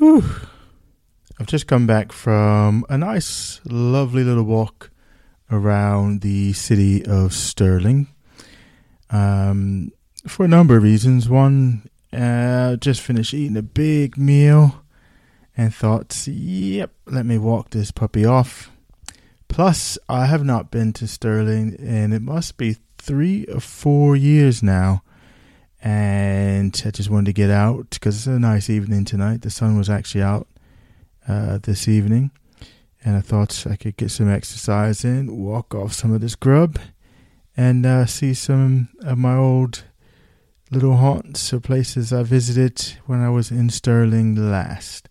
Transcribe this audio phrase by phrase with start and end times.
[0.00, 0.24] Whew.
[1.38, 4.90] I've just come back from a nice, lovely little walk
[5.52, 8.08] around the city of Stirling.
[9.10, 9.92] Um,
[10.26, 11.28] for a number of reasons.
[11.28, 14.82] One, uh, just finished eating a big meal
[15.54, 18.70] and thought, yep, let me walk this puppy off.
[19.48, 24.62] Plus, I have not been to Stirling and it must be three or four years
[24.62, 25.02] now.
[25.82, 29.42] And I just wanted to get out because it's a nice evening tonight.
[29.42, 30.46] The sun was actually out
[31.26, 32.30] uh, this evening.
[33.02, 36.78] And I thought I could get some exercise in, walk off some of this grub,
[37.56, 39.84] and uh, see some of my old
[40.70, 45.08] little haunts or places I visited when I was in Stirling last.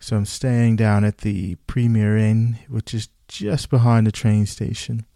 [0.00, 5.06] So I'm staying down at the Premier Inn, which is just behind the train station.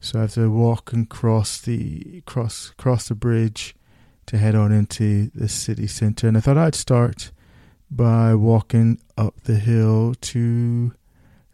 [0.00, 3.74] So I have to walk and cross the cross cross the bridge
[4.28, 6.28] to head on into the city centre.
[6.28, 7.32] And I thought I'd start
[7.90, 10.92] by walking up the hill to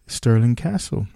[0.07, 1.07] Stirling Castle.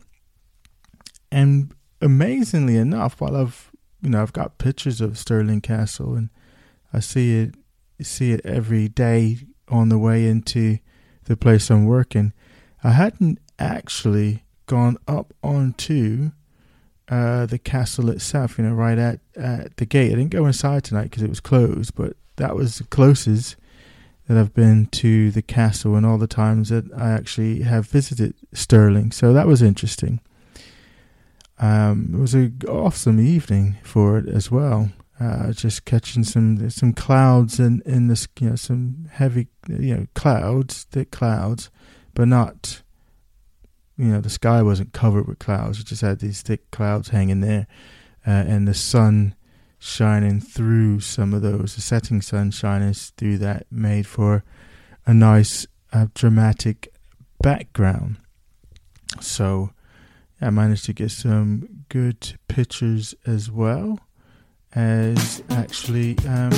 [1.31, 6.31] And amazingly enough, while I've you know I've got pictures of Stirling Castle and
[6.93, 7.55] I see it
[8.01, 10.79] see it every day on the way into
[11.25, 12.33] the place I'm working,
[12.83, 16.31] I hadn't actually gone up onto
[17.09, 20.13] uh, the castle itself, you know, right at, at the gate.
[20.13, 23.57] I didn't go inside tonight because it was closed, but that was the closest
[24.29, 28.35] that I've been to the castle and all the times that I actually have visited
[28.53, 29.11] Stirling.
[29.11, 30.21] So that was interesting.
[31.59, 34.91] Um, it was an awesome evening for it as well.
[35.19, 39.97] Uh, just catching some some clouds and in, in this, you know, some heavy, you
[39.97, 41.71] know, clouds, thick clouds,
[42.15, 42.83] but not
[43.99, 45.81] you know, the sky wasn't covered with clouds.
[45.81, 47.67] It just had these thick clouds hanging there,
[48.27, 49.35] uh, and the sun
[49.81, 51.75] shining through some of those.
[51.75, 54.45] The setting sun shining through that made for
[55.05, 56.93] a nice, uh, dramatic
[57.43, 58.17] background.
[59.21, 59.71] So,
[60.41, 63.99] I managed to get some good pictures as well
[64.75, 66.53] as actually um,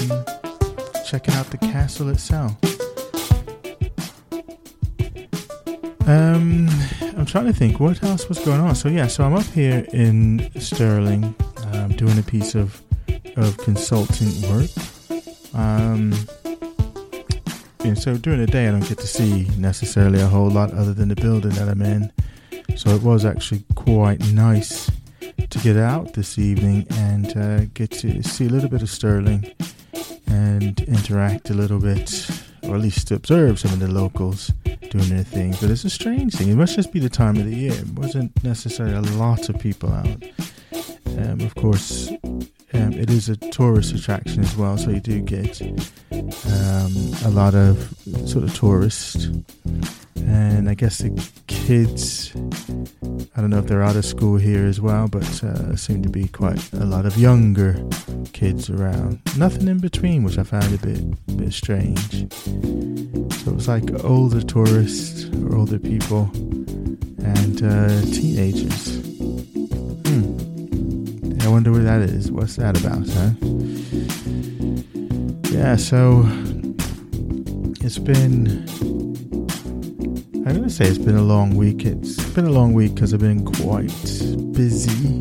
[1.06, 2.56] checking out the castle itself.
[6.10, 6.69] Um,
[7.16, 8.75] I'm trying to think what else was going on.
[8.75, 11.37] So yeah, so I'm up here in Stirling,
[11.72, 12.82] um, doing a piece of
[13.37, 14.71] of consulting work.
[15.54, 16.12] Um,
[17.84, 20.93] and so during the day, I don't get to see necessarily a whole lot other
[20.93, 22.10] than the building that I'm in.
[22.77, 24.91] So it was actually quite nice
[25.48, 29.48] to get out this evening and uh, get to see a little bit of Stirling
[30.27, 32.28] and interact a little bit,
[32.65, 34.50] or at least observe some of the locals
[34.91, 35.52] doing their thing.
[35.60, 36.48] But it's a strange thing.
[36.48, 37.72] It must just be the time of the year.
[37.72, 40.06] It wasn't necessarily a lot of people out.
[41.18, 42.10] Um, of course,
[42.72, 46.92] um, it is a tourist attraction as well, so you do get um,
[47.24, 47.94] a lot of
[48.26, 49.28] sort of tourists.
[50.26, 51.10] And I guess the
[51.47, 52.32] kids,
[53.36, 56.08] I don't know if they're out of school here as well, but uh, seem to
[56.08, 57.82] be quite a lot of younger
[58.32, 59.20] kids around.
[59.36, 62.32] Nothing in between, which I found a bit, bit strange.
[62.34, 66.30] So it was like older tourists or older people
[67.22, 68.97] and uh, teenagers.
[70.06, 71.41] Hmm.
[71.42, 72.30] I wonder what that is.
[72.30, 73.30] What's that about, huh?
[75.50, 76.25] Yeah, so
[77.80, 78.66] it's been.
[80.47, 81.84] I'm going to say it's been a long week.
[81.84, 83.93] It's been a long week because I've been quite
[84.53, 85.21] busy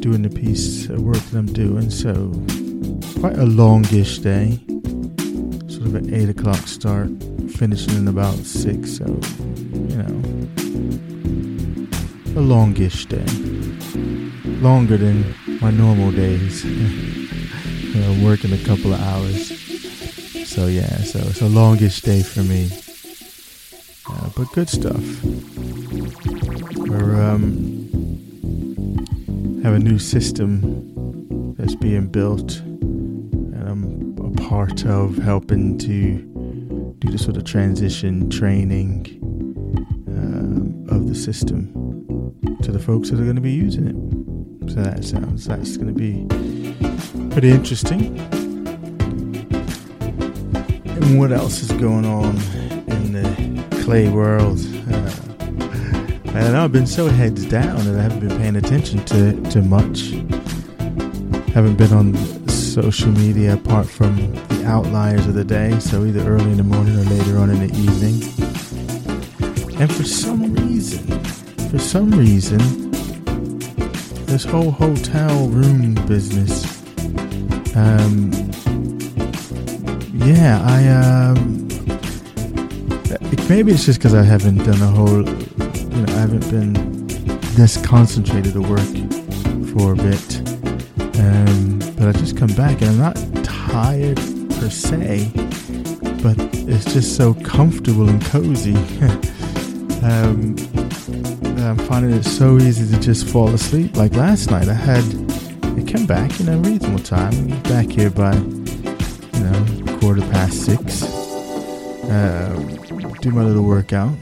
[0.00, 1.88] doing the piece of work that I'm doing.
[1.88, 2.30] So,
[3.20, 4.60] quite a longish day
[5.86, 7.08] sort of an 8 o'clock start,
[7.56, 10.22] finishing in about 6, so, you know,
[12.36, 13.24] a longish day.
[14.60, 16.64] Longer than my normal days.
[17.96, 19.48] you know, working a couple of hours.
[20.46, 22.70] So, yeah, so it's a longish day for me.
[24.36, 25.24] Uh, but good stuff.
[26.76, 27.64] We're, um,
[29.62, 36.18] have a new system that's being built and I'm a part of helping to
[36.98, 39.06] do the sort of transition training
[40.08, 41.72] um, of the system
[42.62, 43.96] to the folks that are going to be using it.
[44.70, 46.26] So that sounds that's going to be
[47.30, 48.18] pretty interesting.
[50.84, 52.36] And what else is going on
[52.88, 53.55] in the
[53.86, 54.58] clay world?
[54.90, 55.12] Uh,
[56.34, 59.62] I know I've been so heads down that I haven't been paying attention to, to
[59.62, 60.10] much.
[61.54, 64.16] Haven't been on social media apart from
[64.48, 67.60] the outliers of the day, so either early in the morning or later on in
[67.60, 68.24] the evening.
[69.80, 71.22] And for some reason,
[71.70, 72.90] for some reason,
[74.26, 76.66] this whole hotel room business,
[77.76, 78.32] um,
[80.12, 81.65] yeah, I, um,
[83.48, 87.06] maybe it's just because I haven't done a whole, you know, I haven't been
[87.54, 88.80] this concentrated to work
[89.72, 90.40] for a bit.
[91.18, 95.30] Um, but I just come back and I'm not tired per se,
[96.22, 96.36] but
[96.68, 98.74] it's just so comfortable and cozy.
[100.02, 100.56] um,
[101.58, 103.96] I'm finding it so easy to just fall asleep.
[103.96, 105.04] Like last night, I had,
[105.62, 107.60] I came back in a reasonable time.
[107.62, 111.02] Back here by, you know, quarter past six.
[112.04, 112.75] Uh,
[113.26, 114.14] do my little workout,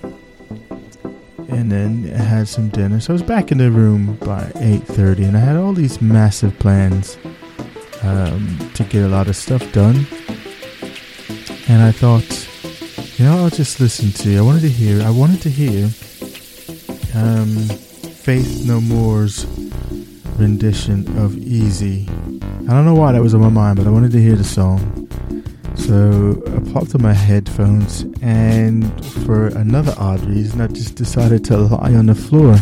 [1.49, 3.01] and then I had some dinner.
[3.01, 6.01] So I was back in the room by eight thirty, and I had all these
[6.01, 7.19] massive plans
[8.03, 10.07] um, to get a lot of stuff done.
[11.69, 12.49] And I thought,
[13.19, 14.39] you know, I'll just listen to.
[14.39, 15.03] I wanted to hear.
[15.03, 15.85] I wanted to hear
[17.15, 17.49] um,
[18.25, 19.45] Faith No More's
[20.39, 22.09] rendition of Easy.
[22.11, 24.45] I don't know why that was on my mind, but I wanted to hear the
[24.45, 25.04] song.
[25.77, 31.57] So I popped on my headphones, and for another odd reason, I just decided to
[31.57, 32.57] lie on the floor.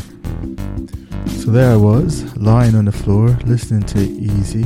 [1.29, 4.63] So there I was, lying on the floor, listening to Easy.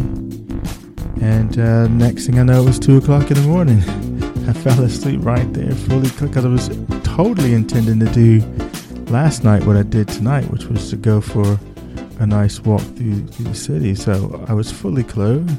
[1.21, 3.79] And uh, next thing I know, it was 2 o'clock in the morning.
[4.49, 6.69] I fell asleep right there, fully because I was
[7.03, 8.41] totally intending to do
[9.11, 11.59] last night what I did tonight, which was to go for
[12.21, 13.95] a nice walk through, through the city.
[13.95, 15.51] So I was fully clothed.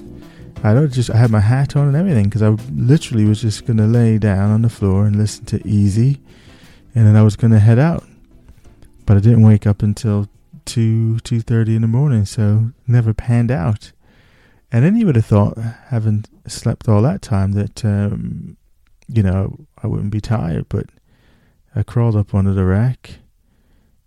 [0.64, 3.66] I don't just I had my hat on and everything because I literally was just
[3.66, 6.20] gonna lay down on the floor and listen to Easy,
[6.96, 8.04] and then I was gonna head out.
[9.06, 10.28] But I didn't wake up until
[10.66, 13.92] two two thirty in the morning, so never panned out.
[14.72, 15.58] And then you would have thought,
[15.88, 18.58] having slept all that time, that um,
[19.08, 20.88] you know I wouldn't be tired, but
[21.76, 23.20] I crawled up under the rack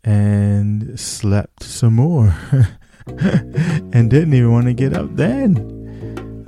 [0.03, 2.35] and slept some more
[3.07, 5.80] and didn't even want to get up then.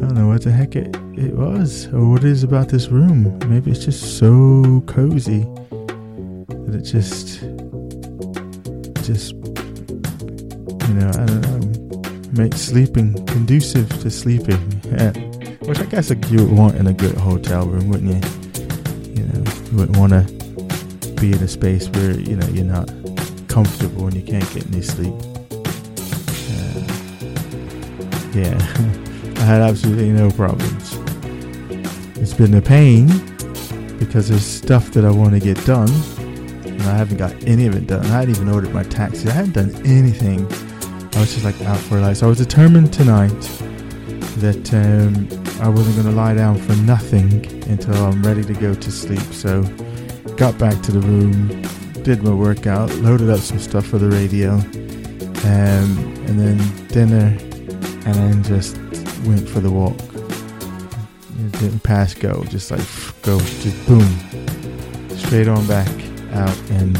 [0.03, 2.89] I don't know what the heck it, it was or what it is about this
[2.89, 3.39] room.
[3.49, 5.47] Maybe it's just so cozy
[6.49, 7.39] that it just,
[9.07, 9.35] just,
[10.89, 14.59] you know, I don't know, makes sleeping conducive to sleeping.
[15.61, 18.21] Which I guess like you would want in a good hotel room, wouldn't you?
[19.13, 22.89] You know, you wouldn't want to be in a space where, you know, you're not
[23.47, 25.15] comfortable and you can't get any sleep.
[26.51, 26.83] Uh,
[28.35, 28.99] yeah,
[29.43, 30.97] I had absolutely no problems.
[32.17, 33.09] It's been a pain
[33.99, 35.91] because there's stuff that I want to get done,
[36.65, 38.07] and I haven't got any of it done.
[38.07, 39.29] I hadn't even ordered my taxi.
[39.29, 40.47] I hadn't done anything.
[40.47, 42.19] I was just like out for a life.
[42.19, 43.31] So I was determined tonight
[44.39, 45.27] that um,
[45.61, 49.19] I wasn't going to lie down for nothing until I'm ready to go to sleep.
[49.33, 49.63] So
[50.37, 51.49] got back to the room,
[52.05, 55.99] did my workout, loaded up some stuff for the radio, um,
[56.29, 57.37] and then dinner,
[58.07, 58.77] and then just
[59.25, 59.99] went for the walk.
[61.45, 62.81] It didn't pass go, just like
[63.23, 64.09] go, just boom,
[65.17, 65.89] straight on back
[66.33, 66.97] out and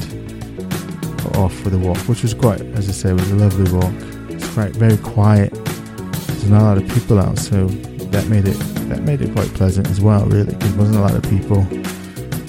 [1.37, 3.93] off for the walk, which was quite, as I said, was a lovely walk.
[4.31, 5.53] It's quite very quiet.
[5.53, 8.59] There's not a lot of people out, so that made it
[8.89, 10.27] that made it quite pleasant as well.
[10.27, 11.65] Really, there wasn't a lot of people.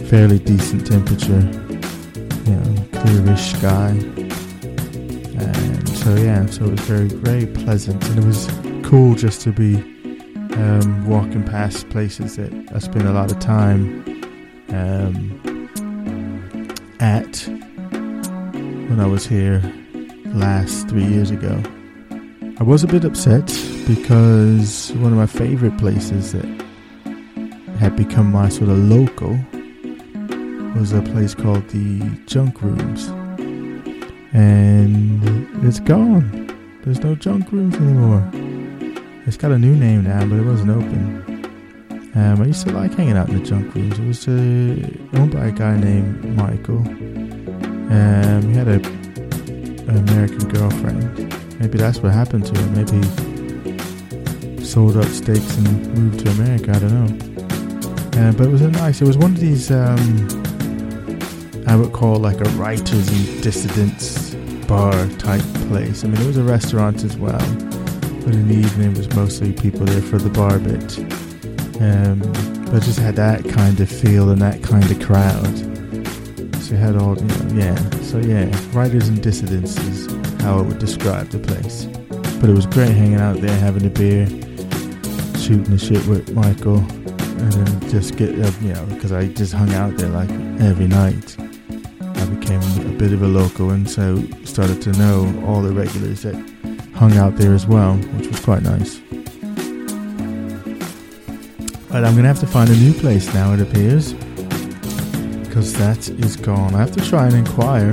[0.08, 1.42] Fairly decent temperature
[2.46, 3.90] you know, clearish sky.
[5.40, 8.48] And so yeah, so it was very, very pleasant, and it was
[8.94, 9.78] cool just to be
[10.54, 14.06] um, walking past places that I spent a lot of time
[14.70, 15.68] um,
[17.00, 17.48] at
[18.88, 19.64] when I was here
[20.28, 21.60] last three years ago.
[22.60, 23.48] I was a bit upset
[23.88, 26.46] because one of my favorite places that
[27.80, 29.32] had become my sort of local
[30.76, 33.08] was a place called the Junk Rooms.
[34.34, 36.30] And it's gone.
[36.84, 38.53] There's no Junk Rooms anymore.
[39.26, 41.24] It's got a new name now, but it wasn't open.
[42.16, 43.98] Um, I used to like hanging out in the Junk Rooms.
[43.98, 46.80] It was uh, owned by a guy named Michael.
[46.80, 48.82] Um, he had a
[49.88, 51.60] an American girlfriend.
[51.60, 52.74] Maybe that's what happened to him.
[52.74, 52.98] Maybe
[54.58, 56.72] he sold up stakes and moved to America.
[56.72, 58.28] I don't know.
[58.28, 59.02] Uh, but it was a nice.
[59.02, 60.28] It was one of these um,
[61.66, 64.36] I would call like a writers and dissidents
[64.68, 66.04] bar type place.
[66.04, 67.42] I mean, it was a restaurant as well,
[68.24, 70.98] but in the evening it was mostly people there for the bar bit.
[71.82, 72.20] Um,
[72.72, 75.58] but just had that kind of feel and that kind of crowd.
[76.64, 77.90] So you had all, you know, yeah.
[78.02, 80.12] So yeah, writers and dissidents is
[80.42, 81.86] how I would describe the place.
[82.40, 84.26] But it was great hanging out there, having a beer,
[85.38, 89.54] shooting the shit with Michael, and then just get, uh, you know, because I just
[89.54, 90.30] hung out there like
[90.62, 91.36] every night
[92.00, 96.24] I became a bit of a local and so started to know all the regulars
[96.24, 96.53] that
[96.96, 99.00] hung out there as well, which was quite nice.
[101.90, 104.14] But I'm going to have to find a new place now, it appears.
[105.54, 106.74] because that is gone.
[106.74, 107.92] I have to try and inquire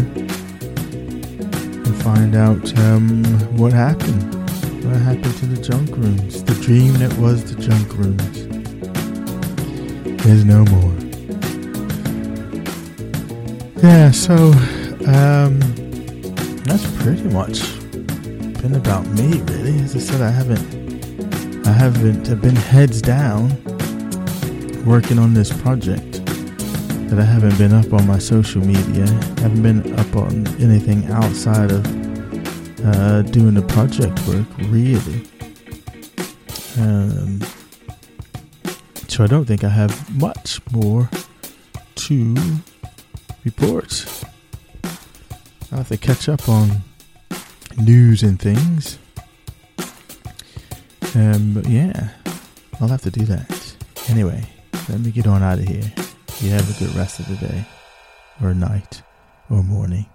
[1.87, 3.23] and find out um,
[3.59, 4.35] what happened.
[4.83, 6.43] What happened to the junk rooms?
[6.43, 8.47] The dream that was the junk rooms.
[10.25, 10.97] There's no more.
[13.83, 14.35] Yeah, so
[15.07, 15.61] um,
[16.65, 17.61] that's pretty much
[18.63, 19.79] been about me, really.
[19.81, 23.49] As I said, I haven't, I haven't I've been heads down
[24.85, 26.25] working on this project.
[27.09, 29.05] That I haven't been up on my social media.
[29.05, 31.87] I haven't been up on anything outside of
[32.85, 35.27] uh, doing the project work, really.
[36.79, 37.41] Um,
[39.09, 41.09] so I don't think I have much more
[41.95, 42.37] to
[43.45, 44.25] report.
[45.73, 46.83] I'll have to catch up on
[47.77, 48.99] news and things.
[51.15, 52.11] Um, but yeah,
[52.81, 53.77] I'll have to do that.
[54.09, 54.45] Anyway,
[54.89, 55.93] let me get on out of here.
[56.41, 57.65] You have a good rest of the day,
[58.43, 59.03] or night,
[59.51, 60.07] or morning.